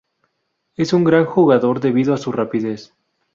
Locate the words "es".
0.77-0.93